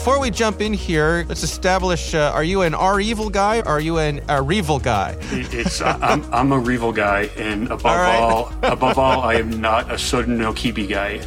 Before 0.00 0.18
we 0.18 0.30
jump 0.30 0.62
in 0.62 0.72
here, 0.72 1.26
let's 1.28 1.42
establish: 1.42 2.14
uh, 2.14 2.32
Are 2.34 2.42
you 2.42 2.62
an 2.62 2.74
R 2.74 3.02
evil 3.02 3.28
guy? 3.28 3.58
Or 3.58 3.66
are 3.66 3.80
you 3.80 3.98
an 3.98 4.20
a 4.30 4.40
Revil 4.40 4.82
guy? 4.82 5.14
It's 5.30 5.82
uh, 5.82 5.98
I'm, 6.00 6.24
I'm 6.32 6.52
a 6.52 6.58
Revil 6.58 6.94
guy, 6.94 7.28
and 7.36 7.66
above 7.66 7.84
all, 7.84 7.96
right. 7.98 8.18
all, 8.18 8.52
above 8.62 8.98
all, 8.98 9.20
I 9.20 9.34
am 9.34 9.60
not 9.60 9.90
a 9.90 9.96
Sodinokibi 9.96 10.88
guy. 10.88 11.20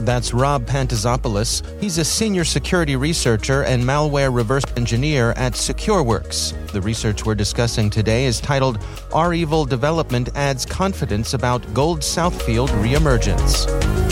That's 0.00 0.34
Rob 0.34 0.66
Pantazopoulos. 0.66 1.80
He's 1.80 1.98
a 1.98 2.04
senior 2.04 2.42
security 2.42 2.96
researcher 2.96 3.62
and 3.62 3.84
malware 3.84 4.34
reverse 4.34 4.64
engineer 4.76 5.30
at 5.36 5.52
SecureWorks. 5.52 6.72
The 6.72 6.80
research 6.80 7.24
we're 7.24 7.36
discussing 7.36 7.88
today 7.88 8.24
is 8.24 8.40
titled 8.40 8.84
"R 9.12 9.32
Evil 9.32 9.64
Development 9.64 10.28
Adds 10.34 10.66
Confidence 10.66 11.34
About 11.34 11.72
Gold 11.72 12.00
Southfield 12.00 12.70
Reemergence. 12.82 14.11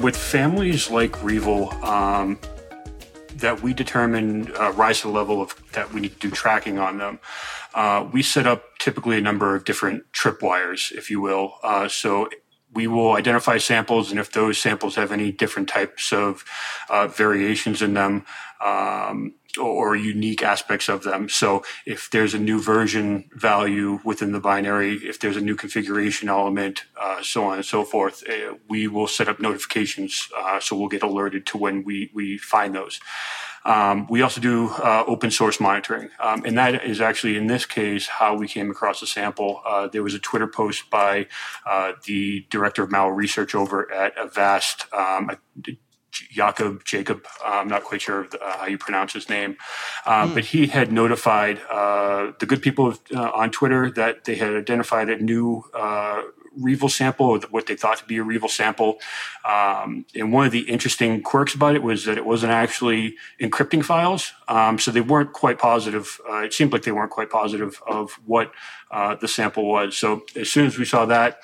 With 0.00 0.16
families 0.16 0.90
like 0.90 1.12
Revil, 1.18 1.72
um, 1.84 2.38
that 3.36 3.62
we 3.62 3.74
determine 3.74 4.50
uh, 4.56 4.72
rise 4.72 5.00
to 5.02 5.08
the 5.08 5.12
level 5.12 5.42
of 5.42 5.54
that 5.72 5.92
we 5.92 6.00
need 6.00 6.12
to 6.20 6.28
do 6.28 6.30
tracking 6.30 6.78
on 6.78 6.98
them. 6.98 7.18
Uh, 7.74 8.08
we 8.10 8.22
set 8.22 8.46
up 8.46 8.64
typically 8.78 9.18
a 9.18 9.20
number 9.20 9.54
of 9.54 9.64
different 9.64 10.10
tripwires, 10.12 10.90
if 10.92 11.10
you 11.10 11.20
will. 11.20 11.54
Uh, 11.62 11.86
so 11.88 12.28
we 12.72 12.86
will 12.86 13.12
identify 13.12 13.58
samples, 13.58 14.10
and 14.10 14.20
if 14.20 14.32
those 14.32 14.58
samples 14.58 14.94
have 14.94 15.12
any 15.12 15.32
different 15.32 15.68
types 15.68 16.12
of 16.12 16.44
uh, 16.88 17.06
variations 17.06 17.82
in 17.82 17.94
them, 17.94 18.24
um, 18.64 19.34
or 19.58 19.96
unique 19.96 20.42
aspects 20.42 20.88
of 20.88 21.02
them. 21.02 21.28
So 21.28 21.62
if 21.86 22.10
there's 22.10 22.34
a 22.34 22.38
new 22.38 22.60
version 22.60 23.28
value 23.34 24.00
within 24.04 24.32
the 24.32 24.40
binary, 24.40 24.94
if 24.96 25.18
there's 25.18 25.36
a 25.36 25.40
new 25.40 25.56
configuration 25.56 26.28
element, 26.28 26.84
uh, 27.00 27.22
so 27.22 27.44
on 27.44 27.56
and 27.56 27.64
so 27.64 27.84
forth, 27.84 28.22
uh, 28.28 28.54
we 28.68 28.86
will 28.86 29.06
set 29.06 29.28
up 29.28 29.40
notifications. 29.40 30.28
Uh, 30.36 30.60
so 30.60 30.76
we'll 30.76 30.88
get 30.88 31.02
alerted 31.02 31.46
to 31.46 31.58
when 31.58 31.84
we, 31.84 32.10
we 32.14 32.38
find 32.38 32.74
those. 32.74 33.00
Um, 33.64 34.06
we 34.08 34.22
also 34.22 34.40
do 34.40 34.70
uh, 34.70 35.04
open 35.06 35.30
source 35.30 35.60
monitoring. 35.60 36.08
Um, 36.18 36.44
and 36.44 36.56
that 36.56 36.84
is 36.84 37.00
actually, 37.00 37.36
in 37.36 37.46
this 37.46 37.66
case, 37.66 38.06
how 38.06 38.34
we 38.34 38.48
came 38.48 38.70
across 38.70 39.00
the 39.00 39.06
sample. 39.06 39.60
Uh, 39.66 39.86
there 39.86 40.02
was 40.02 40.14
a 40.14 40.18
Twitter 40.18 40.46
post 40.46 40.88
by 40.90 41.26
uh, 41.66 41.92
the 42.04 42.46
director 42.50 42.82
of 42.82 42.90
malware 42.90 43.16
research 43.16 43.54
over 43.54 43.92
at 43.92 44.16
Avast. 44.18 44.86
Um, 44.94 45.36
Jakob 46.28 46.84
Jacob. 46.84 47.26
Uh, 47.44 47.58
I'm 47.60 47.68
not 47.68 47.84
quite 47.84 48.02
sure 48.02 48.26
uh, 48.40 48.58
how 48.58 48.66
you 48.66 48.78
pronounce 48.78 49.12
his 49.12 49.28
name, 49.28 49.56
Hmm. 50.04 50.34
but 50.34 50.44
he 50.44 50.66
had 50.66 50.92
notified 50.92 51.60
uh, 51.70 52.32
the 52.38 52.46
good 52.46 52.62
people 52.62 52.94
uh, 53.14 53.30
on 53.30 53.50
Twitter 53.50 53.90
that 53.92 54.24
they 54.24 54.36
had 54.36 54.54
identified 54.54 55.08
a 55.08 55.16
new 55.16 55.64
uh, 55.74 56.22
Revil 56.58 56.90
sample, 56.90 57.26
or 57.26 57.38
what 57.50 57.66
they 57.66 57.76
thought 57.76 57.98
to 57.98 58.04
be 58.04 58.18
a 58.18 58.24
Revil 58.24 58.50
sample. 58.50 58.98
Um, 59.44 60.04
and 60.16 60.32
one 60.32 60.46
of 60.46 60.52
the 60.52 60.68
interesting 60.68 61.22
quirks 61.22 61.54
about 61.54 61.76
it 61.76 61.82
was 61.82 62.04
that 62.06 62.18
it 62.18 62.26
wasn't 62.26 62.52
actually 62.52 63.16
encrypting 63.40 63.84
files, 63.84 64.32
um, 64.48 64.78
so 64.78 64.90
they 64.90 65.00
weren't 65.00 65.32
quite 65.32 65.58
positive. 65.58 66.20
Uh, 66.28 66.38
it 66.38 66.52
seemed 66.52 66.72
like 66.72 66.82
they 66.82 66.92
weren't 66.92 67.12
quite 67.12 67.30
positive 67.30 67.80
of 67.86 68.18
what 68.26 68.52
uh, 68.90 69.14
the 69.14 69.28
sample 69.28 69.64
was. 69.64 69.96
So 69.96 70.24
as 70.34 70.50
soon 70.50 70.66
as 70.66 70.76
we 70.76 70.84
saw 70.84 71.06
that 71.06 71.40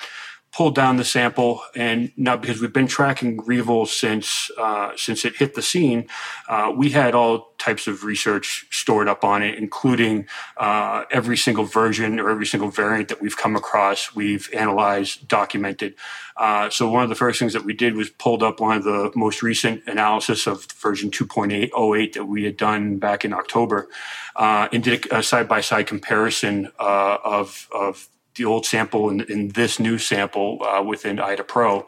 pulled 0.53 0.75
down 0.75 0.97
the 0.97 1.05
sample, 1.05 1.61
and 1.75 2.11
now 2.17 2.37
because 2.37 2.61
we've 2.61 2.73
been 2.73 2.87
tracking 2.87 3.37
Revil 3.39 3.87
since 3.87 4.51
uh, 4.59 4.93
since 4.97 5.25
it 5.25 5.37
hit 5.37 5.55
the 5.55 5.63
scene, 5.63 6.09
uh, 6.49 6.73
we 6.75 6.91
had 6.91 7.15
all 7.15 7.55
types 7.59 7.87
of 7.87 8.05
research 8.05 8.67
stored 8.71 9.09
up 9.09 9.23
on 9.23 9.43
it, 9.43 9.57
including 9.57 10.27
uh, 10.57 11.05
every 11.11 11.37
single 11.37 11.65
version 11.65 12.19
or 12.19 12.31
every 12.31 12.47
single 12.47 12.71
variant 12.71 13.09
that 13.09 13.21
we've 13.21 13.37
come 13.37 13.55
across. 13.55 14.15
We've 14.15 14.49
analyzed, 14.55 15.29
documented. 15.29 15.95
Uh, 16.37 16.71
so 16.71 16.91
one 16.91 17.03
of 17.03 17.09
the 17.09 17.15
first 17.15 17.39
things 17.39 17.53
that 17.53 17.65
we 17.65 17.75
did 17.75 17.95
was 17.95 18.09
pulled 18.09 18.43
up 18.43 18.61
one 18.61 18.77
of 18.79 18.85
the 18.85 19.13
most 19.15 19.43
recent 19.43 19.83
analysis 19.87 20.47
of 20.47 20.65
version 20.73 21.11
2.808 21.11 22.13
that 22.15 22.25
we 22.27 22.45
had 22.45 22.57
done 22.57 22.99
back 22.99 23.25
in 23.25 23.33
October, 23.33 23.89
uh, 24.37 24.69
and 24.73 24.83
did 24.83 25.07
a 25.11 25.23
side 25.23 25.49
by 25.49 25.61
side 25.61 25.87
comparison 25.87 26.71
uh, 26.79 27.19
of 27.25 27.69
of 27.73 28.09
the 28.37 28.45
old 28.45 28.67
sample 28.67 29.09
and, 29.09 29.23
and 29.31 29.53
this 29.53 29.79
new 29.79 29.99
sample 29.99 30.63
uh, 30.63 30.83
within 30.83 31.19
IDA 31.19 31.45
Pro. 31.45 31.87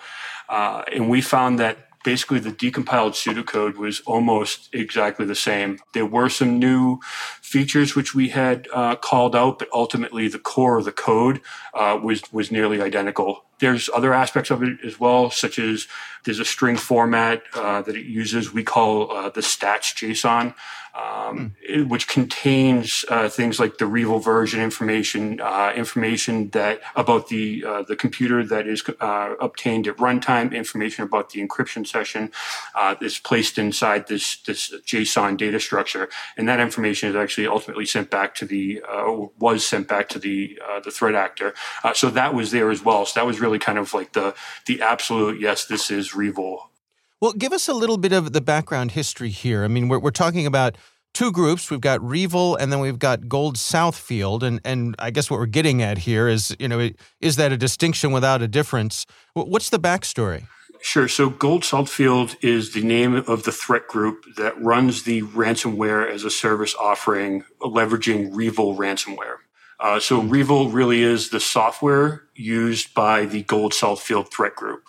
Uh, 0.49 0.83
and 0.93 1.09
we 1.09 1.21
found 1.21 1.59
that 1.59 1.89
basically 2.05 2.39
the 2.39 2.51
decompiled 2.51 3.13
pseudocode 3.13 3.77
was 3.77 4.01
almost 4.07 4.69
exactly 4.73 5.27
the 5.27 5.35
same. 5.35 5.79
There 5.93 6.07
were 6.07 6.29
some 6.29 6.59
new 6.59 7.01
features 7.43 7.95
which 7.95 8.15
we 8.15 8.31
had 8.31 8.69
uh, 8.73 8.97
called 8.97 9.35
out, 9.35 9.59
but 9.59 9.69
ultimately 9.73 10.29
the 10.29 10.39
core 10.39 10.79
of 10.79 10.85
the 10.85 10.93
code 10.93 11.41
uh, 11.75 11.99
was 12.03 12.23
was 12.33 12.51
nearly 12.51 12.81
identical. 12.81 13.45
There's 13.59 13.91
other 13.93 14.15
aspects 14.15 14.51
of 14.51 14.63
it 14.63 14.79
as 14.85 15.01
well, 15.01 15.31
such 15.31 15.59
as 15.59 15.89
there's 16.25 16.39
a 16.39 16.45
string 16.45 16.77
format 16.77 17.43
uh, 17.55 17.83
that 17.83 17.97
it 17.97 18.07
uses. 18.07 18.53
We 18.53 18.63
call 18.63 19.11
uh, 19.11 19.31
the 19.31 19.41
stats 19.41 19.93
JSON, 19.95 20.55
um, 20.99 21.55
mm. 21.69 21.89
which 21.89 22.09
contains 22.09 23.05
uh, 23.09 23.29
things 23.29 23.61
like 23.61 23.79
the 23.79 23.87
REvil 23.87 24.19
version 24.19 24.61
information, 24.61 25.41
uh, 25.41 25.73
information 25.75 26.51
that 26.51 26.81
about 26.97 27.29
the 27.29 27.65
uh, 27.65 27.83
the 27.83 27.97
computer 27.97 28.45
that 28.45 28.67
is 28.67 28.83
uh, 29.01 29.35
obtained 29.41 29.87
at 29.87 29.97
runtime, 29.99 30.53
information 30.53 31.05
about 31.05 31.31
the 31.31 31.47
encryption 31.47 31.87
session 31.87 32.31
uh, 32.75 32.95
is 33.01 33.19
placed 33.19 33.59
inside 33.59 34.09
this 34.09 34.39
this 34.43 34.75
JSON 34.87 35.37
data 35.37 35.61
structure, 35.61 36.09
and 36.37 36.49
that 36.49 36.61
information 36.61 37.09
is 37.09 37.17
actually 37.17 37.47
ultimately 37.47 37.87
sent 37.87 38.11
back 38.11 38.35
to 38.35 38.45
the 38.45 38.83
uh, 38.89 39.27
was 39.39 39.67
sent 39.67 39.89
back 39.89 40.09
to 40.09 40.19
the 40.19 40.59
the 40.85 40.91
threat 40.91 41.15
actor. 41.15 41.55
so 41.95 42.11
that 42.11 42.35
was 42.35 42.51
there 42.51 42.71
as 42.71 42.85
well. 42.85 43.07
So 43.07 43.21
that 43.21 43.27
was 43.27 43.41
really 43.41 43.59
kind 43.59 43.79
of 43.79 43.95
like 43.95 44.13
the 44.13 44.35
the 44.67 44.83
absolute 44.83 45.41
yes, 45.41 45.67
this 45.67 45.91
is 45.91 46.15
REvil 46.15 46.71
well, 47.21 47.33
give 47.33 47.53
us 47.53 47.69
a 47.69 47.75
little 47.75 47.99
bit 47.99 48.13
of 48.13 48.33
the 48.33 48.41
background 48.41 48.93
history 48.93 49.31
here. 49.31 49.65
I 49.65 49.69
mean, 49.69 49.89
we're, 49.89 49.99
we're 49.99 50.11
talking 50.11 50.47
about 50.47 50.77
two 51.15 51.33
groups. 51.33 51.71
We've 51.71 51.81
got 51.81 52.01
REvil 52.03 52.57
and 52.57 52.73
then 52.73 52.81
we've 52.81 52.99
got 52.99 53.29
Gold 53.29 53.57
Southfield. 53.57 54.43
And, 54.43 54.61
and 54.65 54.95
I 54.99 55.11
guess 55.11 55.31
what 55.31 55.41
we're 55.41 55.47
getting 55.47 55.83
at 55.83 55.99
here 55.99 56.29
is, 56.29 56.55
you 56.59 56.69
know, 56.69 56.91
is 57.21 57.37
that 57.37 57.53
a 57.53 57.57
distinction 57.57 58.13
without 58.13 58.43
a 58.43 58.49
difference? 58.49 59.07
What's 59.35 59.71
the 59.71 59.81
backstory? 59.81 60.47
Sure. 60.81 61.09
So 61.09 61.29
Gold 61.29 61.63
Southfield 61.63 62.37
is 62.41 62.73
the 62.73 62.83
name 62.83 63.15
of 63.15 63.43
the 63.43 63.51
threat 63.51 63.89
group 63.89 64.25
that 64.37 64.61
runs 64.63 65.03
the 65.03 65.23
ransomware 65.23 66.09
as 66.09 66.23
a 66.23 66.31
service 66.31 66.75
offering, 66.77 67.43
leveraging 67.61 68.31
REvil 68.33 68.77
ransomware. 68.77 69.39
Uh, 69.81 69.99
so 69.99 70.23
REvil 70.23 70.71
really 70.71 71.03
is 71.03 71.31
the 71.31 71.41
software 71.41 72.23
used 72.35 72.95
by 72.95 73.25
the 73.25 73.43
Gold 73.43 73.73
Southfield 73.73 74.31
threat 74.31 74.55
group. 74.55 74.85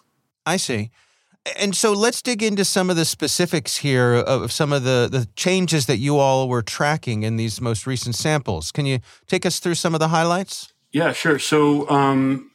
I 0.46 0.58
see. 0.58 0.92
And 1.58 1.76
so 1.76 1.94
let's 1.94 2.22
dig 2.22 2.44
into 2.44 2.66
some 2.66 2.90
of 2.90 2.96
the 2.96 3.06
specifics 3.06 3.78
here 3.78 4.16
of 4.16 4.52
some 4.52 4.74
of 4.74 4.84
the, 4.84 5.08
the 5.12 5.28
changes 5.36 5.86
that 5.86 5.98
you 5.98 6.18
all 6.18 6.50
were 6.50 6.62
tracking 6.62 7.24
in 7.24 7.38
these 7.38 7.62
most 7.62 7.88
recent 7.88 8.16
samples. 8.16 8.72
Can 8.72 8.86
you 8.86 9.00
take 9.28 9.46
us 9.46 9.60
through 9.60 9.76
some 9.76 9.94
of 9.94 10.00
the 10.00 10.10
highlights? 10.10 10.74
Yeah, 10.92 11.14
sure. 11.14 11.40
So 11.40 11.90
um, 11.90 12.52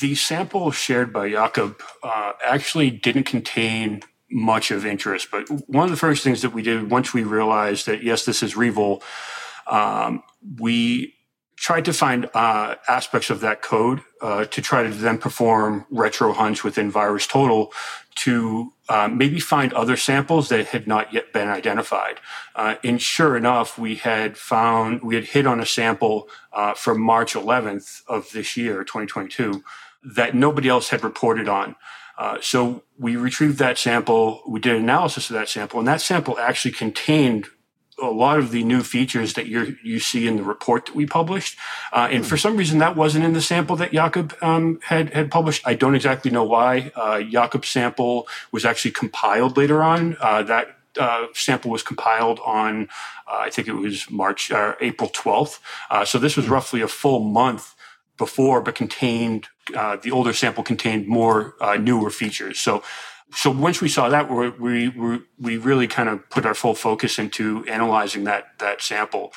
the 0.00 0.14
sample 0.14 0.70
shared 0.70 1.12
by 1.12 1.30
Jakob 1.30 1.80
uh, 2.02 2.32
actually 2.44 2.90
didn't 2.90 3.24
contain 3.24 4.02
much 4.30 4.70
of 4.70 4.84
interest, 4.84 5.28
but 5.30 5.48
one 5.68 5.84
of 5.84 5.90
the 5.90 5.96
first 5.96 6.24
things 6.24 6.42
that 6.42 6.50
we 6.50 6.62
did 6.62 6.90
once 6.90 7.14
we 7.14 7.22
realized 7.22 7.86
that, 7.86 8.02
yes, 8.02 8.24
this 8.24 8.42
is 8.42 8.56
REvil, 8.56 9.02
um, 9.68 10.22
we 10.58 11.15
tried 11.66 11.84
to 11.84 11.92
find 11.92 12.30
uh, 12.32 12.76
aspects 12.86 13.28
of 13.28 13.40
that 13.40 13.60
code 13.60 14.00
uh, 14.20 14.44
to 14.44 14.62
try 14.62 14.84
to 14.84 14.88
then 14.88 15.18
perform 15.18 15.84
retro 15.90 16.32
hunts 16.32 16.62
within 16.62 16.92
VirusTotal 16.92 17.72
to 18.14 18.72
uh, 18.88 19.08
maybe 19.08 19.40
find 19.40 19.72
other 19.72 19.96
samples 19.96 20.48
that 20.48 20.68
had 20.68 20.86
not 20.86 21.12
yet 21.12 21.32
been 21.32 21.48
identified. 21.48 22.20
Uh, 22.54 22.76
and 22.84 23.02
sure 23.02 23.36
enough, 23.36 23.76
we 23.76 23.96
had 23.96 24.38
found, 24.38 25.02
we 25.02 25.16
had 25.16 25.24
hit 25.24 25.44
on 25.44 25.58
a 25.58 25.66
sample 25.66 26.28
uh, 26.52 26.72
from 26.72 27.00
March 27.00 27.34
11th 27.34 28.02
of 28.06 28.30
this 28.30 28.56
year, 28.56 28.84
2022, 28.84 29.64
that 30.04 30.36
nobody 30.36 30.68
else 30.68 30.90
had 30.90 31.02
reported 31.02 31.48
on. 31.48 31.74
Uh, 32.16 32.38
so 32.40 32.84
we 32.96 33.16
retrieved 33.16 33.58
that 33.58 33.76
sample, 33.76 34.40
we 34.46 34.60
did 34.60 34.76
analysis 34.76 35.30
of 35.30 35.34
that 35.34 35.48
sample, 35.48 35.80
and 35.80 35.88
that 35.88 36.00
sample 36.00 36.38
actually 36.38 36.70
contained 36.70 37.48
a 37.98 38.10
lot 38.10 38.38
of 38.38 38.50
the 38.50 38.62
new 38.62 38.82
features 38.82 39.34
that 39.34 39.46
you 39.46 39.76
you 39.82 39.98
see 39.98 40.26
in 40.26 40.36
the 40.36 40.42
report 40.42 40.86
that 40.86 40.94
we 40.94 41.06
published. 41.06 41.58
Uh, 41.92 42.08
and 42.10 42.26
for 42.26 42.36
some 42.36 42.56
reason, 42.56 42.78
that 42.78 42.96
wasn't 42.96 43.24
in 43.24 43.32
the 43.32 43.40
sample 43.40 43.76
that 43.76 43.92
Jakob 43.92 44.36
um, 44.42 44.78
had 44.82 45.12
had 45.14 45.30
published. 45.30 45.62
I 45.66 45.74
don't 45.74 45.94
exactly 45.94 46.30
know 46.30 46.44
why. 46.44 46.92
Uh, 46.94 47.22
Jakob's 47.22 47.68
sample 47.68 48.28
was 48.52 48.64
actually 48.64 48.90
compiled 48.90 49.56
later 49.56 49.82
on. 49.82 50.16
Uh, 50.20 50.42
that 50.42 50.76
uh, 50.98 51.26
sample 51.34 51.70
was 51.70 51.82
compiled 51.82 52.40
on, 52.44 52.88
uh, 53.26 53.36
I 53.36 53.50
think 53.50 53.68
it 53.68 53.74
was 53.74 54.10
March 54.10 54.50
or 54.50 54.72
uh, 54.72 54.76
April 54.80 55.10
12th. 55.10 55.58
Uh, 55.90 56.04
so 56.04 56.18
this 56.18 56.36
was 56.36 56.48
roughly 56.48 56.80
a 56.80 56.88
full 56.88 57.20
month 57.20 57.74
before, 58.16 58.60
but 58.62 58.74
contained 58.74 59.48
the 59.68 60.10
older 60.12 60.32
sample 60.32 60.62
contained 60.62 61.06
more 61.06 61.54
newer 61.80 62.08
features. 62.08 62.58
So 62.58 62.82
so 63.32 63.50
once 63.50 63.80
we 63.80 63.88
saw 63.88 64.08
that, 64.08 64.30
we 64.30 64.88
we 64.88 65.20
we 65.38 65.56
really 65.56 65.88
kind 65.88 66.08
of 66.08 66.28
put 66.30 66.46
our 66.46 66.54
full 66.54 66.74
focus 66.74 67.18
into 67.18 67.64
analyzing 67.66 68.24
that 68.24 68.58
that 68.58 68.82
sample. 68.82 69.32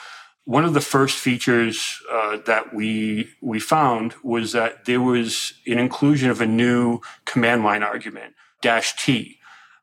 One 0.45 0.65
of 0.65 0.73
the 0.73 0.81
first 0.81 1.17
features 1.17 2.01
uh, 2.11 2.37
that 2.45 2.73
we 2.73 3.29
we 3.41 3.59
found 3.59 4.15
was 4.23 4.51
that 4.51 4.85
there 4.85 5.01
was 5.01 5.53
an 5.65 5.79
inclusion 5.79 6.29
of 6.29 6.41
a 6.41 6.45
new 6.45 7.01
command 7.25 7.63
line 7.63 7.83
argument 7.83 8.35
dash 8.61 8.95
t. 9.03 9.37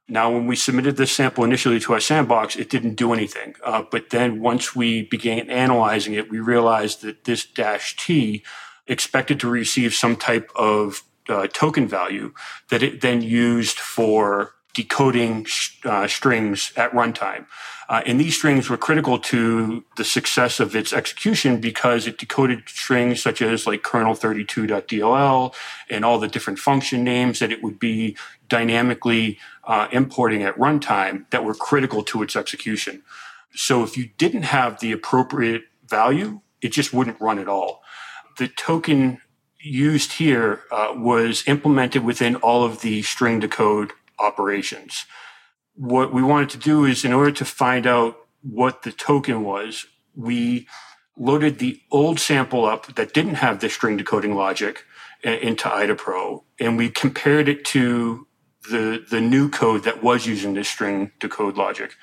Now, 0.09 0.31
when 0.31 0.47
we 0.47 0.55
submitted 0.55 0.97
this 0.97 1.11
sample 1.11 1.43
initially 1.43 1.81
to 1.81 1.95
our 1.95 2.01
sandbox, 2.01 2.55
it 2.55 2.71
didn't 2.71 2.95
do 2.95 3.13
anything. 3.13 3.57
Uh, 3.65 3.83
but 3.91 4.11
then 4.11 4.41
once 4.41 4.77
we 4.77 5.03
began 5.03 5.51
analyzing 5.51 6.15
it, 6.15 6.31
we 6.31 6.39
realized 6.39 7.03
that 7.03 7.25
this 7.25 7.45
dash 7.45 7.97
t 7.97 8.45
expected 8.87 9.41
to 9.41 9.49
receive 9.49 9.95
some 9.95 10.15
type 10.15 10.49
of 10.55 11.03
uh, 11.29 11.47
token 11.49 11.89
value 11.89 12.33
that 12.71 12.83
it 12.83 13.01
then 13.01 13.23
used 13.23 13.79
for 13.79 14.53
decoding 14.77 15.47
uh, 15.87 16.07
strings 16.07 16.71
at 16.77 16.93
runtime. 16.93 17.47
Uh, 17.89 18.03
and 18.05 18.21
these 18.21 18.37
strings 18.37 18.69
were 18.69 18.77
critical 18.77 19.19
to 19.19 19.83
the 19.97 20.05
success 20.05 20.61
of 20.61 20.77
its 20.77 20.93
execution 20.93 21.61
because 21.61 22.07
it 22.07 22.19
decoded 22.19 22.69
strings 22.69 23.23
such 23.23 23.41
as 23.41 23.67
like 23.67 23.83
kernel32.dll 23.83 25.55
and 25.89 26.05
all 26.05 26.19
the 26.19 26.29
different 26.29 26.59
function 26.59 27.03
names 27.03 27.39
that 27.39 27.51
it 27.51 27.63
would 27.63 27.79
be 27.79 28.17
dynamically 28.49 29.39
uh, 29.65 29.89
importing 29.93 30.43
at 30.43 30.55
runtime 30.59 31.25
that 31.31 31.43
were 31.43 31.55
critical 31.55 32.03
to 32.03 32.23
its 32.23 32.37
execution. 32.37 33.03
So 33.55 33.83
if 33.83 33.97
you 33.97 34.11
didn't 34.19 34.43
have 34.43 34.81
the 34.81 34.93
appropriate 34.93 35.63
value, 35.89 36.43
it 36.61 36.73
just 36.73 36.93
wouldn't 36.93 37.19
run 37.19 37.39
at 37.39 37.49
all. 37.49 37.83
The 38.37 38.49
token 38.49 39.23
used 39.67 40.15
here 40.15 40.61
uh, 40.71 40.93
was 40.95 41.45
implemented 41.47 42.05
within 42.05 42.37
all 42.37 42.65
of 42.65 42.81
the 42.81 43.03
string 43.03 43.41
decode 43.41 43.93
operations. 44.19 45.07
What 45.75 46.13
we 46.13 46.23
wanted 46.23 46.51
to 46.51 46.59
do 46.59 46.85
is 46.85 47.05
in 47.05 47.13
order 47.13 47.33
to 47.33 47.45
find 47.45 47.87
out 47.87 48.17
what 48.43 48.83
the 48.83 48.93
token 48.93 49.43
was, 49.43 49.87
we 50.15 50.67
loaded 51.17 51.59
the 51.59 51.81
old 51.91 52.21
sample 52.21 52.65
up 52.65 52.95
that 52.95 53.13
didn't 53.13 53.37
have 53.37 53.61
the 53.61 53.69
string 53.69 53.97
decoding 53.97 54.35
logic 54.35 54.85
uh, 55.25 55.31
into 55.31 55.73
IDA 55.73 55.95
Pro, 55.95 56.45
and 56.61 56.77
we 56.77 56.89
compared 56.89 57.49
it 57.49 57.65
to 57.67 58.27
the, 58.71 59.05
the 59.11 59.21
new 59.21 59.49
code 59.49 59.85
that 59.85 60.03
was 60.03 60.27
using 60.27 60.55
this 60.55 60.69
string 60.69 61.13
decode 61.21 61.57
logic. 61.57 61.95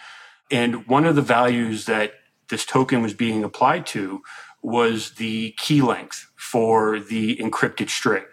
And 0.52 0.88
one 0.88 1.06
of 1.06 1.16
the 1.16 1.22
values 1.22 1.86
that 1.86 2.14
this 2.50 2.66
token 2.66 3.02
was 3.02 3.14
being 3.14 3.44
applied 3.44 3.86
to 3.88 4.22
was 4.62 5.16
the 5.16 5.54
key 5.58 5.82
length 5.82 6.28
for 6.44 7.00
the 7.00 7.38
encrypted 7.38 7.90
string. 7.90 8.26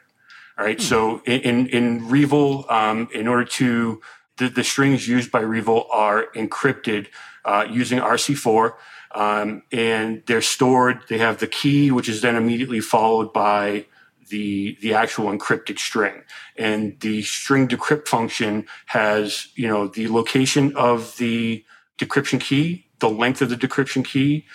All 0.58 0.64
right. 0.64 0.78
Hmm. 0.78 0.82
So 0.82 1.22
in, 1.24 1.68
in 1.68 2.08
REvil, 2.08 2.66
um, 2.68 3.08
in 3.14 3.28
order 3.28 3.44
to, 3.44 4.02
the, 4.36 4.48
the 4.48 4.64
strings 4.64 5.06
used 5.06 5.30
by 5.30 5.40
REvil 5.40 5.86
are 5.92 6.26
encrypted 6.34 7.06
uh, 7.44 7.66
using 7.70 8.00
RC4. 8.00 8.74
Um, 9.12 9.62
and 9.72 10.22
they're 10.26 10.42
stored, 10.42 11.02
they 11.08 11.18
have 11.18 11.38
the 11.38 11.46
key, 11.46 11.90
which 11.90 12.08
is 12.08 12.20
then 12.20 12.36
immediately 12.36 12.80
followed 12.80 13.32
by 13.32 13.86
the, 14.28 14.76
the 14.82 14.94
actual 14.94 15.26
encrypted 15.26 15.78
string. 15.78 16.22
And 16.56 16.98
the 17.00 17.22
string 17.22 17.68
decrypt 17.68 18.08
function 18.08 18.66
has, 18.86 19.48
you 19.54 19.68
know, 19.68 19.86
the 19.86 20.08
location 20.08 20.76
of 20.76 21.16
the 21.16 21.64
decryption 21.98 22.40
key, 22.40 22.86
the 22.98 23.10
length 23.10 23.40
of 23.40 23.50
the 23.50 23.56
decryption 23.56 24.04
key, 24.04 24.46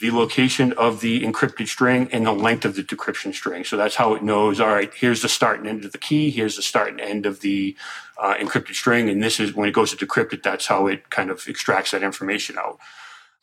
the 0.00 0.10
location 0.10 0.72
of 0.74 1.00
the 1.00 1.22
encrypted 1.22 1.68
string 1.68 2.08
and 2.12 2.26
the 2.26 2.32
length 2.32 2.64
of 2.64 2.74
the 2.76 2.82
decryption 2.82 3.34
string. 3.34 3.64
So 3.64 3.76
that's 3.76 3.96
how 3.96 4.14
it 4.14 4.22
knows, 4.22 4.60
all 4.60 4.68
right, 4.68 4.92
here's 4.94 5.22
the 5.22 5.28
start 5.28 5.58
and 5.58 5.68
end 5.68 5.84
of 5.84 5.92
the 5.92 5.98
key, 5.98 6.30
here's 6.30 6.56
the 6.56 6.62
start 6.62 6.90
and 6.90 7.00
end 7.00 7.26
of 7.26 7.40
the 7.40 7.76
uh, 8.18 8.34
encrypted 8.34 8.74
string. 8.74 9.08
And 9.08 9.22
this 9.22 9.40
is 9.40 9.54
when 9.54 9.68
it 9.68 9.72
goes 9.72 9.94
to 9.94 10.06
decrypt 10.06 10.32
it, 10.32 10.42
that's 10.42 10.66
how 10.66 10.86
it 10.86 11.10
kind 11.10 11.30
of 11.30 11.46
extracts 11.48 11.92
that 11.92 12.02
information 12.02 12.58
out. 12.58 12.78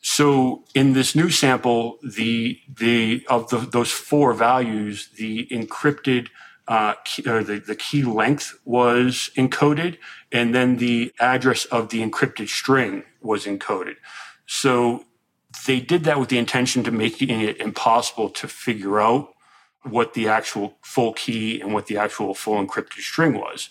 So 0.02 0.64
in 0.74 0.94
this 0.94 1.16
new 1.16 1.30
sample, 1.30 2.00
the, 2.02 2.60
the, 2.68 3.26
of 3.30 3.50
the, 3.50 3.58
those 3.58 3.92
four 3.92 4.34
values, 4.34 5.10
the 5.16 5.48
encrypted 5.52 6.30
uh, 6.68 6.96
key, 7.06 7.28
or 7.28 7.44
the, 7.44 7.60
the 7.60 7.76
key 7.76 8.04
length 8.04 8.58
was 8.66 9.30
encoded, 9.36 9.98
and 10.32 10.56
then 10.56 10.78
the 10.78 11.14
address 11.20 11.66
of 11.66 11.90
the 11.90 12.02
encrypted 12.02 12.48
string 12.48 13.04
was 13.22 13.46
encoded. 13.46 13.96
So 14.48 15.06
they 15.66 15.80
did 15.80 16.04
that 16.06 16.20
with 16.20 16.30
the 16.30 16.38
intention 16.38 16.84
to 16.84 16.92
making 16.92 17.42
it 17.42 17.60
impossible 17.60 18.30
to 18.30 18.48
figure 18.48 19.00
out 19.00 19.34
what 19.84 20.14
the 20.14 20.28
actual 20.28 20.78
full 20.82 21.14
key 21.14 21.60
and 21.60 21.74
what 21.74 21.88
the 21.88 21.98
actual 21.98 22.34
full 22.34 22.64
encrypted 22.64 23.00
string 23.00 23.34
was. 23.34 23.70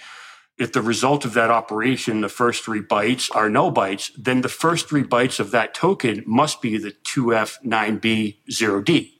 if 0.58 0.72
the 0.72 0.82
result 0.82 1.26
of 1.26 1.34
that 1.34 1.52
operation, 1.52 2.22
the 2.22 2.30
first 2.30 2.64
three 2.64 2.82
bytes 2.82 3.30
are 3.36 3.50
null 3.50 3.74
bytes, 3.74 4.12
then 4.18 4.40
the 4.42 4.50
first 4.50 4.88
three 4.88 5.04
bytes 5.04 5.40
of 5.40 5.52
that 5.52 5.74
token 5.74 6.24
must 6.26 6.62
be 6.62 6.78
the 6.78 6.92
2F9B0D. 6.92 9.12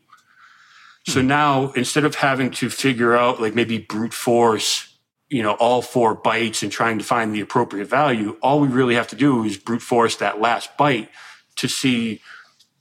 So 1.08 1.22
hmm. 1.22 1.28
now 1.28 1.72
instead 1.74 2.06
of 2.06 2.16
having 2.16 2.52
to 2.52 2.70
figure 2.70 3.16
out 3.16 3.42
like 3.42 3.54
maybe 3.54 3.80
brute 3.80 4.14
force 4.14 4.92
you 5.30 5.42
know 5.42 5.54
all 5.54 5.82
four 5.82 6.16
bytes 6.16 6.64
and 6.64 6.72
trying 6.72 7.00
to 7.00 7.04
find 7.04 7.34
the 7.34 7.42
appropriate 7.42 7.86
value 7.86 8.38
all 8.42 8.60
we 8.60 8.68
really 8.68 8.96
have 8.96 9.08
to 9.08 9.16
do 9.16 9.44
is 9.44 9.58
brute 9.58 9.82
force 9.82 10.18
that 10.18 10.40
last 10.40 10.70
byte 10.78 11.08
to 11.56 11.68
see 11.68 12.22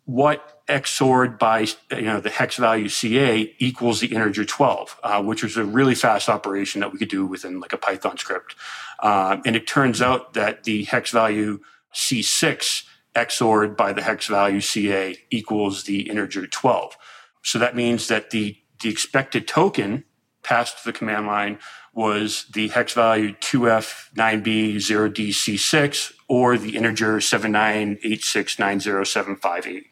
what 0.05 0.54
XORed 0.69 1.39
by 1.39 1.67
you 1.91 2.03
know 2.03 2.21
the 2.21 2.31
hex 2.31 2.57
value 2.57 2.89
CA 2.89 3.55
equals 3.59 4.01
the 4.01 4.09
integer 4.09 4.45
12, 4.45 5.01
uh, 5.03 5.23
which 5.23 5.43
was 5.43 5.57
a 5.57 5.65
really 5.65 5.95
fast 5.95 6.29
operation 6.29 6.81
that 6.81 6.93
we 6.93 6.99
could 6.99 7.09
do 7.09 7.27
within 7.27 7.61
like 7.61 7.73
a 7.73 7.79
Python 7.79 8.17
script. 8.17 8.55
Uh, 9.01 9.39
and 9.45 9.57
it 9.57 9.67
turns 9.67 10.01
out 10.01 10.35
that 10.35 10.65
the 10.65 10.85
hex 10.85 11.11
value 11.11 11.61
C6 11.95 12.85
XORed 13.15 13.77
by 13.77 13.93
the 13.93 14.03
hex 14.03 14.27
value 14.27 14.61
CA 14.61 15.17
equals 15.31 15.85
the 15.85 16.09
integer 16.09 16.47
12. 16.47 16.97
So 17.43 17.59
that 17.59 17.77
means 17.77 18.09
that 18.09 18.31
the 18.31 18.57
the 18.81 18.89
expected 18.89 19.47
token 19.47 20.05
passed 20.43 20.79
to 20.79 20.85
the 20.85 20.93
command 20.93 21.27
line 21.27 21.59
was 21.95 22.47
the 22.53 22.69
hex 22.69 22.93
value 22.93 23.33
2F9B0DC6 23.35 26.13
or 26.29 26.59
the 26.59 26.77
integer 26.77 27.17
798690758. 27.19 29.85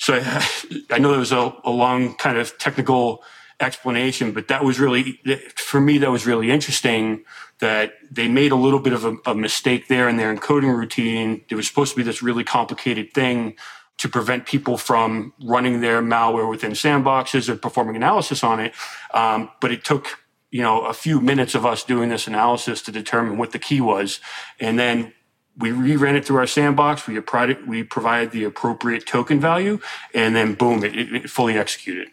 So 0.00 0.14
I, 0.14 0.46
I 0.90 0.98
know 0.98 1.10
there 1.10 1.18
was 1.20 1.30
a, 1.30 1.54
a, 1.62 1.70
long 1.70 2.14
kind 2.14 2.38
of 2.38 2.56
technical 2.56 3.22
explanation, 3.60 4.32
but 4.32 4.48
that 4.48 4.64
was 4.64 4.80
really, 4.80 5.20
for 5.56 5.78
me, 5.78 5.98
that 5.98 6.10
was 6.10 6.26
really 6.26 6.50
interesting 6.50 7.22
that 7.58 7.92
they 8.10 8.26
made 8.26 8.50
a 8.50 8.56
little 8.56 8.80
bit 8.80 8.94
of 8.94 9.04
a, 9.04 9.16
a 9.26 9.34
mistake 9.34 9.88
there 9.88 10.08
in 10.08 10.16
their 10.16 10.34
encoding 10.34 10.74
routine. 10.74 11.44
It 11.50 11.54
was 11.54 11.68
supposed 11.68 11.92
to 11.92 11.98
be 11.98 12.02
this 12.02 12.22
really 12.22 12.44
complicated 12.44 13.12
thing 13.12 13.56
to 13.98 14.08
prevent 14.08 14.46
people 14.46 14.78
from 14.78 15.34
running 15.44 15.82
their 15.82 16.00
malware 16.00 16.48
within 16.48 16.72
sandboxes 16.72 17.50
or 17.50 17.56
performing 17.56 17.94
analysis 17.94 18.42
on 18.42 18.58
it. 18.58 18.72
Um, 19.12 19.50
but 19.60 19.70
it 19.70 19.84
took 19.84 20.18
you 20.50 20.62
know 20.62 20.80
a 20.86 20.94
few 20.94 21.20
minutes 21.20 21.54
of 21.54 21.66
us 21.66 21.84
doing 21.84 22.08
this 22.08 22.26
analysis 22.26 22.80
to 22.82 22.90
determine 22.90 23.36
what 23.36 23.52
the 23.52 23.58
key 23.58 23.82
was, 23.82 24.20
and 24.58 24.78
then 24.78 25.12
we 25.60 25.70
reran 25.70 26.14
it 26.14 26.24
through 26.24 26.38
our 26.38 26.46
sandbox. 26.46 27.06
We 27.06 27.20
provided 27.20 27.66
we 27.66 27.82
provided 27.82 28.30
the 28.32 28.44
appropriate 28.44 29.06
token 29.06 29.40
value, 29.40 29.80
and 30.14 30.34
then 30.34 30.54
boom, 30.54 30.82
it, 30.84 30.96
it 30.96 31.30
fully 31.30 31.56
executed. 31.56 32.08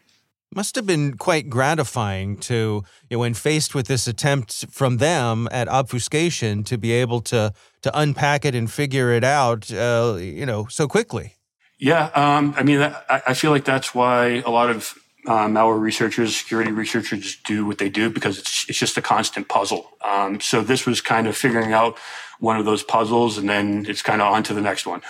Must 0.53 0.75
have 0.75 0.85
been 0.85 1.17
quite 1.17 1.49
gratifying 1.49 2.37
to, 2.37 2.83
you 3.09 3.17
know, 3.17 3.19
when 3.19 3.33
faced 3.33 3.75
with 3.75 3.87
this 3.87 4.07
attempt 4.07 4.65
from 4.71 4.97
them 4.97 5.47
at 5.51 5.67
obfuscation, 5.67 6.63
to 6.63 6.77
be 6.77 6.91
able 6.91 7.21
to 7.21 7.53
to 7.81 7.99
unpack 7.99 8.45
it 8.45 8.55
and 8.55 8.71
figure 8.71 9.11
it 9.11 9.23
out, 9.23 9.71
uh, 9.71 10.17
you 10.19 10.45
know, 10.45 10.65
so 10.67 10.87
quickly. 10.87 11.35
Yeah, 11.79 12.05
um, 12.15 12.55
I 12.57 12.63
mean, 12.63 12.81
I, 12.81 13.21
I 13.27 13.33
feel 13.33 13.51
like 13.51 13.65
that's 13.65 13.93
why 13.93 14.41
a 14.45 14.49
lot 14.49 14.69
of 14.69 14.95
uh, 15.27 15.47
malware 15.47 15.79
researchers, 15.79 16.35
security 16.35 16.71
researchers 16.71 17.37
do 17.45 17.65
what 17.65 17.77
they 17.77 17.89
do 17.89 18.09
because 18.09 18.39
it's 18.39 18.65
it's 18.69 18.79
just 18.79 18.97
a 18.97 19.01
constant 19.01 19.47
puzzle. 19.49 19.91
Um, 20.01 20.39
so 20.39 20.61
this 20.61 20.85
was 20.85 21.01
kind 21.01 21.27
of 21.27 21.35
figuring 21.35 21.73
out 21.73 21.97
one 22.39 22.57
of 22.57 22.65
those 22.65 22.83
puzzles, 22.83 23.37
and 23.37 23.49
then 23.49 23.85
it's 23.87 24.01
kind 24.01 24.21
of 24.21 24.31
on 24.31 24.43
to 24.43 24.53
the 24.53 24.61
next 24.61 24.85
one. 24.85 25.01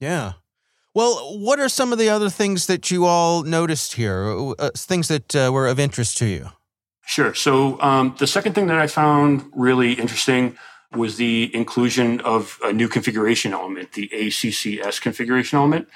Yeah. 0.00 0.32
Well, 0.94 1.38
what 1.38 1.60
are 1.60 1.68
some 1.68 1.92
of 1.92 1.98
the 1.98 2.08
other 2.08 2.30
things 2.30 2.66
that 2.68 2.90
you 2.90 3.04
all 3.04 3.42
noticed 3.42 3.94
here? 3.94 4.54
Uh, 4.58 4.70
things 4.74 5.08
that 5.08 5.36
uh, 5.36 5.50
were 5.52 5.68
of 5.68 5.78
interest 5.78 6.16
to 6.18 6.26
you? 6.26 6.48
Sure. 7.06 7.34
So 7.34 7.80
um, 7.80 8.16
the 8.18 8.26
second 8.26 8.54
thing 8.54 8.66
that 8.66 8.78
I 8.78 8.86
found 8.86 9.44
really 9.54 9.92
interesting 9.92 10.56
was 10.92 11.16
the 11.16 11.54
inclusion 11.54 12.20
of 12.22 12.58
a 12.64 12.72
new 12.72 12.88
configuration 12.88 13.52
element, 13.52 13.92
the 13.92 14.08
ACCS 14.08 15.00
configuration 15.00 15.58
element. 15.58 15.88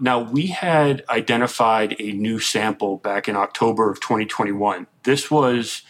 Now, 0.00 0.18
we 0.20 0.46
had 0.46 1.04
identified 1.08 1.96
a 2.00 2.12
new 2.12 2.38
sample 2.38 2.96
back 2.96 3.28
in 3.28 3.36
October 3.36 3.90
of 3.90 4.00
2021. 4.00 4.86
This 5.04 5.30
was 5.30 5.82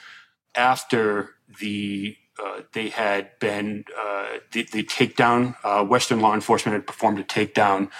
after 0.55 1.31
the 1.61 2.17
uh, 2.43 2.63
they 2.73 2.89
had 2.89 3.31
been 3.41 3.85
uh, 3.99 4.39
the, 4.53 4.63
the, 4.73 4.85
takedown. 4.85 5.57
Uh, 5.65 5.85
Western 5.85 6.21
law 6.21 6.35
enforcement 6.35 6.75
had 6.75 6.87
performed 6.87 7.19
a 7.19 7.25
takedown 7.25 7.91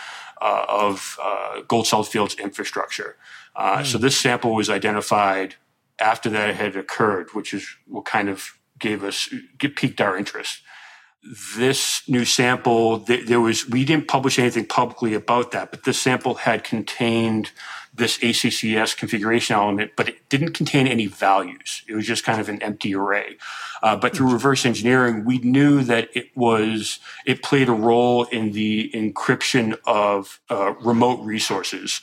uh, 0.41 0.67
of 0.69 1.19
uh, 1.23 1.63
Gold 1.63 1.87
Southfield's 1.87 2.35
infrastructure. 2.35 3.17
Mm. 3.57 3.85
So 3.85 3.99
this 3.99 4.17
sample 4.17 4.55
was 4.55 4.71
identified 4.71 5.57
after 5.99 6.31
that 6.31 6.55
had 6.55 6.77
occurred, 6.77 7.31
which 7.35 7.53
is 7.53 7.67
what 7.87 8.05
kind 8.05 8.29
of 8.29 8.57
gave 8.79 9.03
us 9.03 9.29
piqued 9.59 10.01
our 10.01 10.17
interest 10.17 10.63
this 11.57 12.09
new 12.09 12.25
sample, 12.25 12.99
there 12.99 13.41
was, 13.41 13.69
we 13.69 13.85
didn't 13.85 14.09
publish 14.09 14.39
anything 14.39 14.67
publicly 14.67 15.15
about 15.15 15.51
that, 15.51 15.71
but 15.71 15.85
this 15.85 16.01
sample 16.01 16.37
had 16.37 16.65
contained 16.65 17.51
this 17.99 18.19
ACCS 18.19 18.97
configuration 18.97 19.55
element, 19.55 19.93
but 19.97 20.09
it 20.09 20.29
didn't 20.29 20.53
contain 20.53 20.87
any 20.87 21.07
values. 21.07 21.83
It 21.89 21.95
was 21.95 22.07
just 22.07 22.25
kind 22.25 22.41
of 22.41 22.49
an 22.49 22.63
empty 22.63 22.95
array. 22.95 23.37
Uh, 23.83 23.97
but 23.97 24.17
through 24.17 24.33
reverse 24.33 24.65
engineering, 24.65 25.25
we 25.25 25.39
knew 25.39 25.83
that 25.85 26.09
it 26.15 26.37
was, 26.37 26.99
it 27.27 27.43
played 27.43 27.69
a 27.69 27.73
role 27.73 28.25
in 28.25 28.53
the 28.53 28.91
encryption 28.95 29.77
of 29.87 30.41
uh, 30.51 30.75
remote 30.81 31.21
resources 31.25 32.01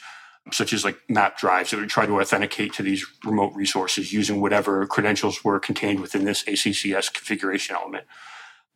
such 0.51 0.73
as 0.73 0.85
like 0.85 0.97
map 1.09 1.37
drives 1.37 1.71
that 1.71 1.79
would 1.79 1.89
try 1.89 2.05
to 2.05 2.21
authenticate 2.21 2.71
to 2.73 2.83
these 2.83 3.05
remote 3.23 3.51
resources 3.55 4.13
using 4.13 4.41
whatever 4.41 4.85
credentials 4.85 5.43
were 5.43 5.59
contained 5.59 5.99
within 5.99 6.23
this 6.23 6.43
ACCS 6.43 7.11
configuration 7.11 7.75
element. 7.75 8.05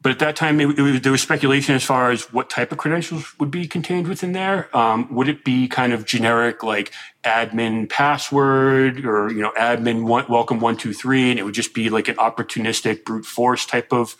But 0.01 0.13
at 0.13 0.19
that 0.19 0.37
time, 0.37 0.61
it, 0.61 0.79
it, 0.79 1.03
there 1.03 1.11
was 1.11 1.21
speculation 1.21 1.75
as 1.75 1.83
far 1.83 2.09
as 2.09 2.31
what 2.31 2.49
type 2.49 2.71
of 2.71 2.77
credentials 2.77 3.37
would 3.37 3.51
be 3.51 3.67
contained 3.67 4.07
within 4.07 4.31
there. 4.31 4.75
Um, 4.75 5.13
would 5.13 5.27
it 5.27 5.43
be 5.43 5.67
kind 5.67 5.91
of 5.91 6.05
generic, 6.05 6.63
like 6.63 6.93
admin 7.25 7.89
password 7.89 9.05
or 9.05 9.29
you 9.29 9.41
know 9.41 9.51
admin 9.57 10.05
one, 10.05 10.25
welcome 10.29 10.61
one 10.61 10.77
two 10.77 10.93
three, 10.93 11.29
and 11.29 11.39
it 11.39 11.43
would 11.43 11.53
just 11.53 11.73
be 11.73 11.89
like 11.89 12.07
an 12.07 12.15
opportunistic 12.15 13.03
brute 13.03 13.25
force 13.25 13.65
type 13.65 13.91
of 13.91 14.15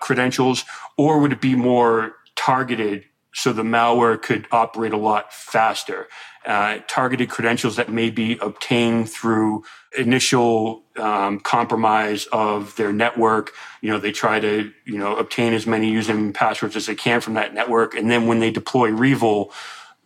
credentials, 0.00 0.64
or 0.96 1.20
would 1.20 1.32
it 1.32 1.40
be 1.40 1.54
more 1.54 2.16
targeted 2.34 3.04
so 3.32 3.52
the 3.52 3.62
malware 3.62 4.20
could 4.20 4.46
operate 4.50 4.92
a 4.92 4.96
lot 4.96 5.32
faster. 5.32 6.08
Uh, 6.46 6.78
targeted 6.88 7.28
credentials 7.28 7.76
that 7.76 7.90
may 7.90 8.08
be 8.08 8.38
obtained 8.38 9.10
through 9.10 9.62
initial 9.98 10.82
um, 10.96 11.38
compromise 11.38 12.26
of 12.32 12.74
their 12.76 12.94
network. 12.94 13.52
You 13.82 13.90
know, 13.90 13.98
they 13.98 14.10
try 14.10 14.40
to 14.40 14.72
you 14.86 14.96
know 14.96 15.16
obtain 15.16 15.52
as 15.52 15.66
many 15.66 15.92
username 15.92 16.18
and 16.18 16.34
passwords 16.34 16.76
as 16.76 16.86
they 16.86 16.94
can 16.94 17.20
from 17.20 17.34
that 17.34 17.52
network, 17.52 17.94
and 17.94 18.10
then 18.10 18.26
when 18.26 18.40
they 18.40 18.50
deploy 18.50 18.90
REvil, 18.90 19.52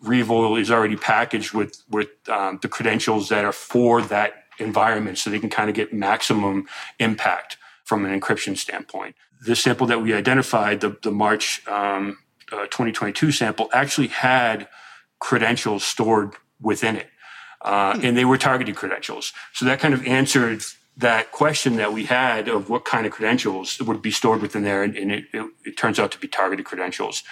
REvil 0.02 0.56
is 0.56 0.72
already 0.72 0.96
packaged 0.96 1.52
with 1.52 1.84
with 1.88 2.08
um, 2.28 2.58
the 2.62 2.68
credentials 2.68 3.28
that 3.28 3.44
are 3.44 3.52
for 3.52 4.02
that 4.02 4.44
environment, 4.58 5.18
so 5.18 5.30
they 5.30 5.38
can 5.38 5.50
kind 5.50 5.70
of 5.70 5.76
get 5.76 5.92
maximum 5.92 6.66
impact 6.98 7.58
from 7.84 8.04
an 8.04 8.18
encryption 8.18 8.56
standpoint. 8.56 9.14
The 9.46 9.54
sample 9.54 9.86
that 9.86 10.02
we 10.02 10.12
identified, 10.12 10.80
the 10.80 10.96
the 11.00 11.12
March 11.12 11.64
um, 11.68 12.18
uh, 12.50 12.64
2022 12.64 13.30
sample 13.30 13.70
actually 13.72 14.08
had 14.08 14.68
credentials 15.24 15.82
stored 15.82 16.34
within 16.60 16.96
it. 16.96 17.08
Uh, 17.62 17.94
hmm. 17.94 18.04
and 18.04 18.16
they 18.16 18.26
were 18.26 18.36
targeted 18.36 18.76
credentials. 18.76 19.32
So 19.54 19.64
that 19.64 19.80
kind 19.80 19.94
of 19.94 20.06
answered 20.06 20.62
that 20.98 21.32
question 21.32 21.76
that 21.76 21.94
we 21.94 22.04
had 22.04 22.46
of 22.46 22.68
what 22.68 22.84
kind 22.84 23.06
of 23.06 23.12
credentials 23.12 23.80
would 23.80 24.02
be 24.02 24.10
stored 24.10 24.42
within 24.42 24.64
there. 24.64 24.82
And, 24.82 24.94
and 24.96 25.10
it, 25.10 25.24
it, 25.32 25.50
it, 25.64 25.76
turns 25.78 25.98
out 25.98 26.12
to 26.12 26.18
be 26.18 26.28
targeted 26.28 26.66
credentials. 26.66 27.22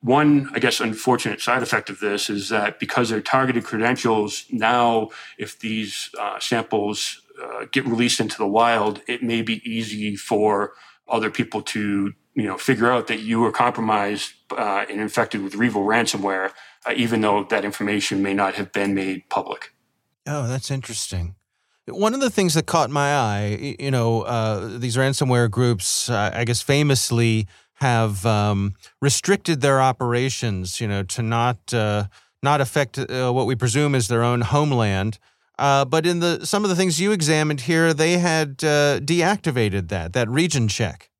One, 0.00 0.50
I 0.54 0.58
guess, 0.58 0.80
unfortunate 0.80 1.40
side 1.40 1.62
effect 1.62 1.88
of 1.88 2.00
this 2.00 2.28
is 2.28 2.48
that 2.48 2.80
because 2.80 3.10
they're 3.10 3.20
targeted 3.20 3.62
credentials, 3.62 4.44
now 4.50 5.10
if 5.38 5.58
these 5.60 6.10
uh, 6.18 6.40
samples 6.40 7.22
uh, 7.40 7.66
get 7.70 7.86
released 7.86 8.18
into 8.18 8.36
the 8.36 8.46
wild, 8.46 9.02
it 9.06 9.22
may 9.22 9.40
be 9.40 9.62
easy 9.64 10.16
for 10.16 10.72
other 11.08 11.30
people 11.30 11.62
to 11.62 12.12
you 12.34 12.42
know 12.42 12.58
figure 12.58 12.90
out 12.90 13.06
that 13.06 13.20
you 13.20 13.40
were 13.40 13.50
compromised 13.50 14.32
uh, 14.50 14.84
and 14.90 15.00
infected 15.00 15.42
with 15.42 15.54
REvil 15.54 15.82
ransomware, 15.82 16.52
uh, 16.86 16.92
even 16.96 17.20
though 17.20 17.44
that 17.44 17.64
information 17.64 18.22
may 18.22 18.34
not 18.34 18.54
have 18.54 18.72
been 18.72 18.94
made 18.94 19.28
public. 19.28 19.72
Oh, 20.26 20.46
that's 20.46 20.70
interesting. 20.70 21.34
One 21.88 22.14
of 22.14 22.20
the 22.20 22.30
things 22.30 22.54
that 22.54 22.66
caught 22.66 22.90
my 22.90 23.14
eye, 23.14 23.76
you 23.78 23.90
know, 23.90 24.22
uh, 24.22 24.78
these 24.78 24.96
ransomware 24.96 25.50
groups, 25.50 26.10
uh, 26.10 26.30
I 26.34 26.44
guess, 26.44 26.60
famously 26.60 27.46
have 27.74 28.26
um, 28.26 28.74
restricted 29.00 29.60
their 29.60 29.80
operations, 29.80 30.80
you 30.80 30.88
know, 30.88 31.02
to 31.04 31.22
not 31.22 31.72
uh, 31.72 32.04
not 32.42 32.60
affect 32.60 32.98
uh, 32.98 33.30
what 33.30 33.46
we 33.46 33.54
presume 33.54 33.94
is 33.94 34.08
their 34.08 34.24
own 34.24 34.40
homeland. 34.40 35.18
but 35.58 36.06
in 36.06 36.18
the 36.18 36.44
some 36.44 36.64
of 36.64 36.70
the 36.70 36.76
things 36.76 37.00
you 37.00 37.12
examined 37.12 37.62
here, 37.62 37.94
they 37.94 38.18
had 38.18 38.58
deactivated 38.58 39.88
that 39.88 40.12
that 40.12 40.28
region 40.28 40.66
check. 40.66 41.10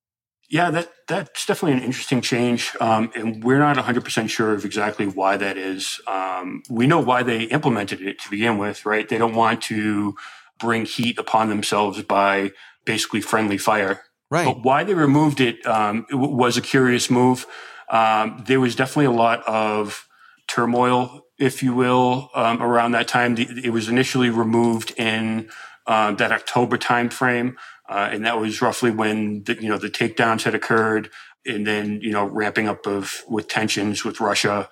Yeah, 0.49 0.71
that 0.71 0.93
that's 1.09 1.45
definitely 1.45 1.79
an 1.79 1.85
interesting 1.85 2.21
change, 2.21 2.73
um, 2.81 3.11
and 3.17 3.43
we're 3.43 3.59
not 3.59 3.77
100 3.77 4.05
percent 4.05 4.31
sure 4.31 4.53
of 4.53 4.65
exactly 4.65 5.07
why 5.07 5.37
that 5.37 5.57
is. 5.57 6.01
Um, 6.07 6.63
we 6.71 6.87
know 6.87 7.01
why 7.01 7.25
they 7.25 7.45
implemented 7.45 8.01
it 8.01 8.21
to 8.21 8.31
begin 8.31 8.57
with, 8.59 8.87
right? 8.87 9.09
They 9.09 9.19
don't 9.19 9.35
want 9.35 9.63
to 9.63 10.15
bring 10.59 10.85
heat 10.85 11.19
upon 11.19 11.49
themselves 11.49 12.03
by 12.03 12.53
basically 12.85 13.21
friendly 13.21 13.59
fire. 13.59 14.03
Right. 14.31 14.45
But 14.45 14.63
why 14.63 14.85
they 14.85 14.95
removed 14.95 15.41
it, 15.41 15.65
um, 15.67 16.07
it 16.11 16.15
was 16.15 16.57
a 16.57 16.63
curious 16.63 17.11
move. 17.11 17.47
Um, 17.91 18.43
there 18.47 18.61
was 18.61 18.75
definitely 18.75 19.07
a 19.07 19.11
lot 19.13 19.47
of 19.47 20.09
turmoil, 20.49 21.27
if 21.39 21.63
you 21.63 21.75
will, 21.75 22.31
um, 22.35 22.63
around 22.63 22.93
that 22.93 23.09
time. 23.09 23.37
It 23.39 23.71
was 23.71 23.89
initially 23.89 24.31
removed 24.31 24.93
in 24.97 25.51
uh, 25.87 26.13
that 26.13 26.33
October 26.33 26.79
timeframe. 26.79 27.55
Uh, 27.89 28.09
and 28.13 28.25
that 28.25 28.39
was 28.39 28.61
roughly 28.61 28.91
when 28.91 29.45
the, 29.45 29.55
you 29.61 29.69
know 29.69 29.79
the 29.79 29.91
takedowns 29.91 30.43
had 30.43 30.55
occurred, 30.55 31.11
and 31.45 31.67
then 31.67 32.01
you 32.01 32.11
know 32.11 32.27
ramping 32.27 32.69
up 32.69 32.87
of 32.87 33.23
with 33.29 33.49
tensions 33.49 34.05
with 34.05 34.21
Russia 34.21 34.69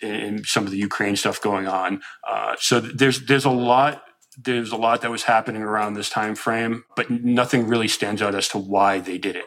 and 0.00 0.46
some 0.46 0.64
of 0.64 0.70
the 0.70 0.78
Ukraine 0.78 1.16
stuff 1.16 1.40
going 1.40 1.66
on. 1.66 2.02
Uh, 2.28 2.54
so 2.58 2.80
there's 2.80 3.26
there's 3.26 3.44
a 3.44 3.50
lot 3.50 4.02
there's 4.36 4.70
a 4.70 4.76
lot 4.76 5.00
that 5.02 5.10
was 5.10 5.24
happening 5.24 5.62
around 5.62 5.94
this 5.94 6.08
time 6.08 6.34
frame, 6.34 6.84
but 6.94 7.10
nothing 7.10 7.66
really 7.66 7.88
stands 7.88 8.22
out 8.22 8.34
as 8.34 8.48
to 8.48 8.58
why 8.58 9.00
they 9.00 9.18
did 9.18 9.34
it. 9.34 9.46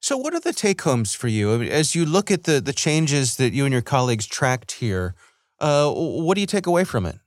So, 0.00 0.16
what 0.16 0.34
are 0.34 0.40
the 0.40 0.52
take 0.52 0.82
homes 0.82 1.14
for 1.14 1.28
you 1.28 1.62
as 1.62 1.94
you 1.94 2.04
look 2.04 2.30
at 2.30 2.44
the 2.44 2.60
the 2.60 2.72
changes 2.72 3.36
that 3.36 3.52
you 3.52 3.64
and 3.64 3.72
your 3.72 3.82
colleagues 3.82 4.26
tracked 4.26 4.72
here? 4.72 5.14
Uh, 5.60 5.92
what 5.92 6.34
do 6.34 6.40
you 6.40 6.46
take 6.46 6.66
away 6.66 6.84
from 6.84 7.06
it? 7.06 7.20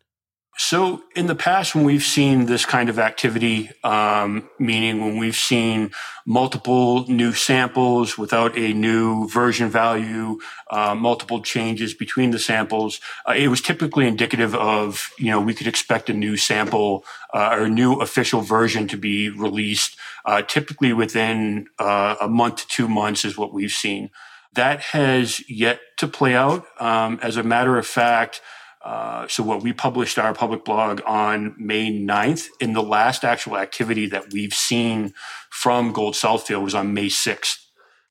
So, 0.58 1.04
in 1.18 1.28
the 1.28 1.36
past, 1.36 1.76
when 1.76 1.84
we've 1.84 2.02
seen 2.02 2.46
this 2.46 2.66
kind 2.66 2.88
of 2.88 2.98
activity, 2.98 3.72
um, 3.84 4.50
meaning 4.58 5.02
when 5.02 5.18
we've 5.18 5.36
seen 5.36 5.92
multiple 6.26 7.06
new 7.10 7.34
samples 7.34 8.18
without 8.18 8.58
a 8.58 8.72
new 8.72 9.28
version 9.28 9.70
value, 9.70 10.40
uh, 10.72 10.96
multiple 10.96 11.42
changes 11.42 11.94
between 11.94 12.32
the 12.32 12.40
samples, 12.40 13.02
uh, 13.28 13.34
it 13.36 13.50
was 13.50 13.60
typically 13.60 14.08
indicative 14.08 14.56
of, 14.56 15.12
you 15.18 15.30
know, 15.30 15.42
we 15.42 15.54
could 15.54 15.68
expect 15.68 16.10
a 16.10 16.14
new 16.14 16.38
sample 16.38 17.04
uh, 17.34 17.50
or 17.52 17.64
a 17.64 17.70
new 17.70 17.96
official 17.96 18.40
version 18.40 18.88
to 18.88 18.98
be 18.98 19.30
released, 19.30 19.98
uh, 20.24 20.42
typically 20.42 20.94
within 20.94 21.68
uh, 21.80 22.16
a 22.22 22.30
month 22.30 22.56
to 22.58 22.68
two 22.70 22.88
months, 22.88 23.26
is 23.26 23.38
what 23.38 23.54
we've 23.54 23.72
seen. 23.72 24.10
That 24.54 24.80
has 24.80 25.50
yet 25.50 25.82
to 25.98 26.08
play 26.08 26.34
out. 26.34 26.66
Um, 26.80 27.20
as 27.22 27.36
a 27.36 27.44
matter 27.44 27.78
of 27.78 27.86
fact, 27.86 28.40
uh, 28.86 29.28
so 29.28 29.42
what 29.42 29.64
we 29.64 29.74
published 29.74 30.20
our 30.20 30.32
public 30.32 30.64
blog 30.64 31.02
on 31.08 31.56
May 31.58 31.92
9th, 31.92 32.50
in 32.60 32.74
the 32.74 32.84
last 32.84 33.24
actual 33.24 33.58
activity 33.58 34.06
that 34.08 34.32
we've 34.32 34.54
seen 34.54 35.12
from 35.50 35.92
Gold 35.92 36.14
Southfield 36.14 36.64
was 36.64 36.76
on 36.76 36.94
May 36.94 37.08
6th. 37.08 37.58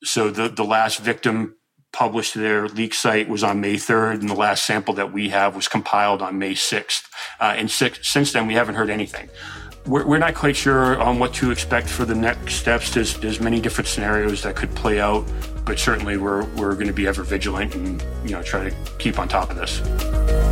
So 0.02 0.30
the, 0.30 0.48
the 0.48 0.64
last 0.64 0.98
victim 0.98 1.54
published 1.92 2.34
their 2.34 2.66
leak 2.66 2.92
site 2.92 3.28
was 3.28 3.44
on 3.44 3.60
May 3.60 3.74
3rd, 3.74 4.20
and 4.20 4.28
the 4.28 4.34
last 4.34 4.66
sample 4.66 4.94
that 4.94 5.12
we 5.12 5.28
have 5.28 5.54
was 5.54 5.68
compiled 5.68 6.20
on 6.20 6.40
May 6.40 6.54
6th. 6.54 7.04
Uh, 7.38 7.54
and 7.56 7.70
six, 7.70 8.08
since 8.08 8.32
then, 8.32 8.48
we 8.48 8.54
haven't 8.54 8.74
heard 8.74 8.90
anything. 8.90 9.30
We're, 9.86 10.04
we're 10.04 10.18
not 10.18 10.34
quite 10.34 10.56
sure 10.56 11.00
on 11.00 11.20
what 11.20 11.32
to 11.34 11.52
expect 11.52 11.88
for 11.88 12.04
the 12.04 12.16
next 12.16 12.54
steps. 12.54 12.92
There's, 12.92 13.16
there's 13.18 13.38
many 13.38 13.60
different 13.60 13.86
scenarios 13.86 14.42
that 14.42 14.56
could 14.56 14.74
play 14.74 14.98
out, 14.98 15.24
but 15.64 15.78
certainly 15.78 16.16
we're, 16.16 16.44
we're 16.56 16.74
going 16.74 16.88
to 16.88 16.92
be 16.92 17.06
ever 17.06 17.22
vigilant 17.22 17.76
and 17.76 18.02
you 18.24 18.30
know 18.30 18.42
try 18.42 18.68
to 18.68 18.76
keep 18.98 19.20
on 19.20 19.28
top 19.28 19.50
of 19.50 19.56
this. 19.56 20.43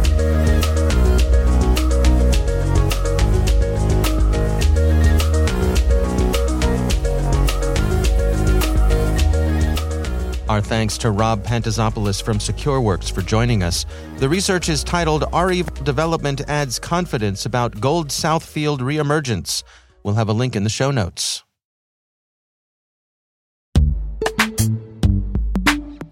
Our 10.53 10.61
thanks 10.61 10.99
to 10.99 11.11
Rob 11.11 11.43
Pantazopoulos 11.45 12.23
from 12.23 12.37
SecureWorks 12.37 13.11
for 13.11 13.23
joining 13.23 13.63
us. 13.63 13.87
The 14.19 14.29
research 14.29 14.69
is 14.69 14.85
titled 14.85 15.25
REvil 15.33 15.83
Development 15.83 16.43
Adds 16.43 16.79
Confidence 16.79 17.47
About 17.47 17.81
Gold 17.81 18.09
Southfield 18.09 18.81
Reemergence. 18.81 19.63
We'll 20.03 20.17
have 20.17 20.29
a 20.29 20.35
link 20.35 20.55
in 20.55 20.63
the 20.63 20.69
show 20.69 20.91
notes. 20.91 21.43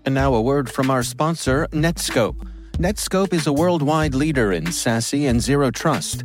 And 0.06 0.14
now 0.14 0.32
a 0.32 0.40
word 0.40 0.70
from 0.70 0.90
our 0.90 1.02
sponsor, 1.02 1.66
Netskope. 1.72 2.48
Netskope 2.78 3.34
is 3.34 3.46
a 3.46 3.52
worldwide 3.52 4.14
leader 4.14 4.52
in 4.52 4.64
SASE 4.64 5.28
and 5.28 5.42
Zero 5.42 5.70
Trust. 5.70 6.24